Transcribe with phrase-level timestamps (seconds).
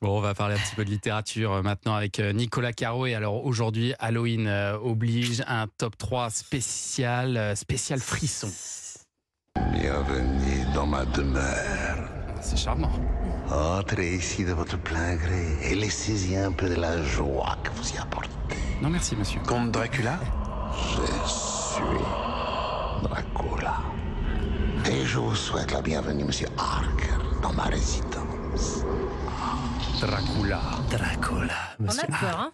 [0.00, 3.06] Bon, on va parler un petit peu de littérature euh, maintenant avec euh, Nicolas Caro.
[3.06, 8.48] Et alors aujourd'hui, Halloween euh, oblige un top 3 spécial, spécial frisson.
[9.72, 12.08] Bienvenue dans ma demeure.
[12.40, 12.92] C'est charmant.
[13.50, 17.92] Entrez ici de votre plein gré et laissez-y un peu de la joie que vous
[17.92, 18.28] y apportez.
[18.80, 19.40] Non, merci, monsieur.
[19.48, 20.20] Comte Dracula?
[20.76, 21.82] Je suis
[23.02, 23.78] Dracula.
[24.88, 28.84] Et je vous souhaite la bienvenue, monsieur Harker, dans ma résidence.
[30.00, 30.60] Dracula.
[30.90, 32.50] Dracula, monsieur a peur, hein.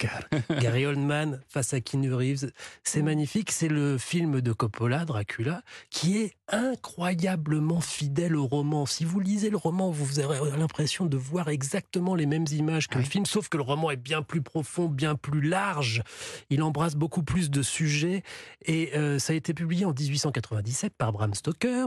[0.60, 2.50] Gary Oldman face à Keanu Reeves.
[2.82, 3.52] C'est magnifique.
[3.52, 8.86] C'est le film de Coppola, Dracula, qui est incroyablement fidèle au roman.
[8.86, 12.98] Si vous lisez le roman, vous aurez l'impression de voir exactement les mêmes images que
[12.98, 16.02] le film, sauf que le roman est bien plus profond, bien plus large.
[16.48, 18.22] Il embrasse beaucoup plus de sujets.
[18.64, 21.86] Et euh, ça a été publié en 1897 par Bram Stoker.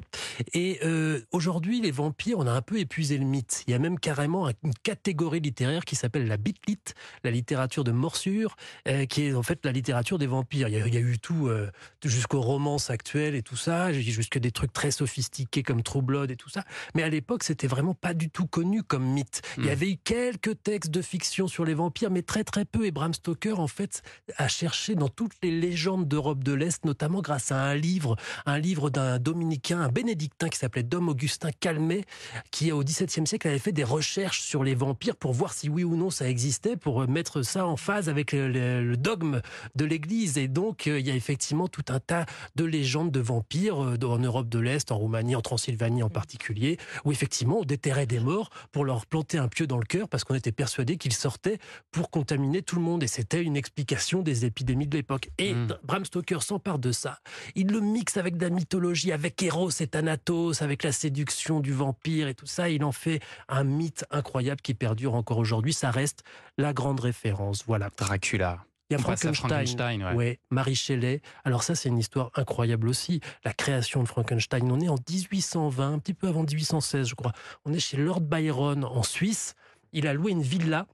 [0.53, 3.63] Et euh, aujourd'hui, les vampires, on a un peu épuisé le mythe.
[3.67, 6.79] Il y a même carrément une catégorie littéraire qui s'appelle la bitlit,
[7.25, 8.55] la littérature de morsure,
[8.87, 10.69] euh, qui est en fait la littérature des vampires.
[10.69, 11.69] Il y a, il y a eu tout, euh,
[12.05, 16.37] jusqu'aux romances actuelles et tout ça, jusque des trucs très sophistiqués comme True Blood et
[16.37, 16.63] tout ça.
[16.95, 19.41] Mais à l'époque, c'était vraiment pas du tout connu comme mythe.
[19.57, 19.71] Il y Mm.
[19.71, 22.85] avait eu quelques textes de fiction sur les vampires, mais très très peu.
[22.85, 24.01] Et Bram Stoker, en fait,
[24.37, 28.57] a cherché dans toutes les légendes d'Europe de l'Est, notamment grâce à un livre, un
[28.57, 32.05] livre d'un dominicain, un bénédictin qui s'appelait Dom Augustin Calmet,
[32.51, 35.83] qui au XVIIe siècle avait fait des recherches sur les vampires pour voir si oui
[35.83, 39.41] ou non ça existait, pour mettre ça en phase avec le, le- le dogme
[39.75, 40.37] de l'Église.
[40.37, 42.25] Et donc, euh, il y a effectivement tout un tas
[42.55, 46.77] de légendes de vampires euh, en Europe de l'Est, en Roumanie, en Transylvanie en particulier,
[47.05, 50.23] où effectivement on déterrait des morts pour leur planter un pieu dans le cœur parce
[50.23, 51.57] qu'on était persuadé qu'ils sortaient
[51.91, 53.03] pour contaminer tout le monde.
[53.03, 55.29] Et c'était une explication des épidémies de l'époque.
[55.37, 55.67] Et Mm.
[55.83, 57.19] Bram Stoker s'empare de ça.
[57.55, 61.71] Il le mixe avec de la mythologie, avec Eros et Thanatos, avec la séduction du
[61.73, 62.69] vampire et tout ça.
[62.69, 65.71] Il en fait un mythe incroyable qui perdure encore aujourd'hui.
[65.71, 66.23] Ça reste
[66.57, 67.63] la grande référence.
[67.67, 67.89] Voilà.
[67.95, 68.65] Dracula.
[68.89, 69.33] Il y a Frankenstein.
[69.33, 70.13] Frankenstein, ouais.
[70.13, 71.21] Ouais, Marie Shelley.
[71.45, 73.21] Alors ça, c'est une histoire incroyable aussi.
[73.45, 74.69] La création de Frankenstein.
[74.69, 77.31] On est en 1820, un petit peu avant 1816, je crois.
[77.63, 79.55] On est chez Lord Byron en Suisse.
[79.93, 80.85] Il a loué une villa.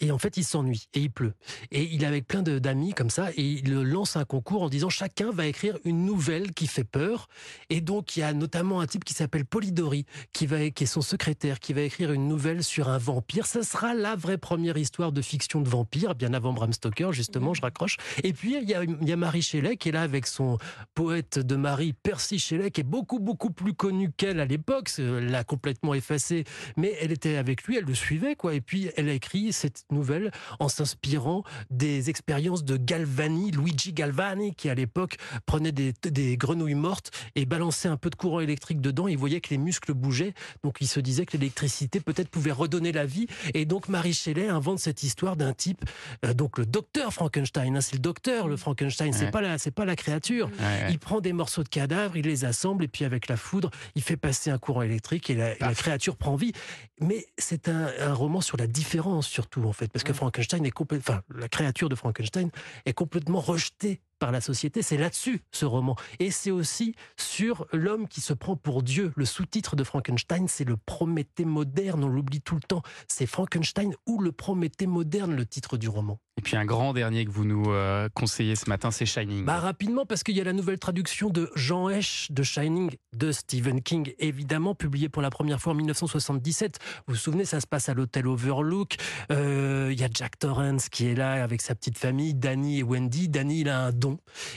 [0.00, 1.34] Et en fait, il s'ennuie et il pleut.
[1.70, 4.88] Et il est avec plein d'amis comme ça et il lance un concours en disant
[4.88, 7.28] chacun va écrire une nouvelle qui fait peur.
[7.70, 10.86] Et donc, il y a notamment un type qui s'appelle Polidori, qui, va, qui est
[10.86, 13.46] son secrétaire, qui va écrire une nouvelle sur un vampire.
[13.46, 17.54] Ça sera la vraie première histoire de fiction de vampire, bien avant Bram Stoker, justement,
[17.54, 17.96] je raccroche.
[18.22, 20.58] Et puis, il y a, il y a Marie Shelley qui est là avec son
[20.94, 24.90] poète de Marie, Percy Shelley, qui est beaucoup, beaucoup plus connu qu'elle à l'époque.
[24.98, 26.44] Elle l'a complètement effacé,
[26.76, 28.54] mais elle était avec lui, elle le suivait, quoi.
[28.54, 34.54] Et puis, elle a écrit cette nouvelle en s'inspirant des expériences de Galvani, Luigi Galvani,
[34.54, 35.16] qui à l'époque
[35.46, 39.08] prenait des, des grenouilles mortes et balançait un peu de courant électrique dedans.
[39.08, 42.92] Il voyait que les muscles bougeaient, donc il se disait que l'électricité peut-être pouvait redonner
[42.92, 43.26] la vie.
[43.54, 45.84] Et donc Marie Shelley invente cette histoire d'un type,
[46.24, 47.76] euh, donc le docteur Frankenstein.
[47.76, 49.12] hein, c'est le docteur, le Frankenstein.
[49.12, 49.30] C'est Ouais.
[49.30, 50.46] pas la, c'est pas la créature.
[50.46, 50.86] Ouais, ouais.
[50.90, 54.02] Il prend des morceaux de cadavres, il les assemble et puis avec la foudre, il
[54.02, 56.52] fait passer un courant électrique et la, créature prend vie.
[57.00, 60.70] Mais c'est un, un roman sur la différence surtout en fait, parce que Frankenstein est
[60.70, 62.50] complètement, enfin la créature de Frankenstein
[62.84, 64.82] est complètement rejetée par la société.
[64.82, 69.12] C'est là-dessus ce roman et c'est aussi sur l'homme qui se prend pour Dieu.
[69.16, 72.04] Le sous-titre de Frankenstein, c'est le Prométhée moderne.
[72.04, 72.82] On l'oublie tout le temps.
[73.08, 76.18] C'est Frankenstein ou le Prométhée moderne, le titre du roman.
[76.38, 79.46] Et puis un grand dernier que vous nous euh, conseillez ce matin, c'est Shining.
[79.46, 83.32] Bah rapidement parce qu'il y a la nouvelle traduction de Jean Hesch de Shining de
[83.32, 86.78] Stephen King, évidemment publiée pour la première fois en 1977.
[87.06, 88.96] Vous vous souvenez, ça se passe à l'hôtel Overlook.
[89.32, 92.82] Euh, Il y a Jack Torrance qui est là avec sa petite famille, Danny et
[92.82, 93.30] Wendy.
[93.30, 94.05] Danny, il a un don.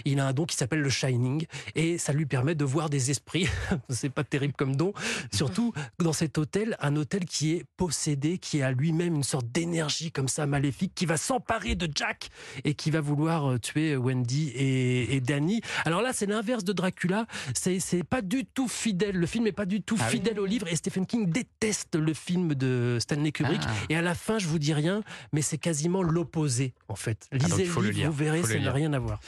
[0.06, 1.46] Il a un don qui s'appelle le Shining
[1.76, 3.48] et ça lui permet de voir des esprits.
[3.90, 4.94] C'est pas terrible comme don.
[5.34, 10.12] Surtout dans cet hôtel, un hôtel qui est possédé, qui a lui-même une sorte d'énergie
[10.12, 12.30] comme ça maléfique, qui va s'emparer de Jack
[12.64, 15.62] et qui va vouloir euh, tuer Wendy et, et Danny.
[15.86, 17.26] Alors là, c'est l'inverse de Dracula.
[17.54, 19.16] C'est pas du tout fidèle.
[19.16, 20.14] Le film est pas du tout Ah oui.
[20.18, 23.62] fidèle au livre et Stephen King déteste le film de Stanley Kubrick.
[23.66, 23.72] Ah.
[23.90, 25.02] Et à la fin, je vous dis rien,
[25.34, 27.28] mais c'est quasiment l'opposé en fait.
[27.32, 28.12] Ah, donc Lisez il faut le le livre, lire.
[28.12, 29.20] vous verrez, ça n'a rien à voir.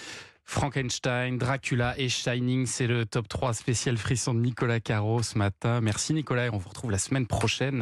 [0.44, 5.80] Frankenstein, Dracula et Shining, c'est le top 3 spécial frisson de Nicolas Caro ce matin.
[5.82, 7.80] Merci Nicolas et on vous retrouve la semaine prochaine.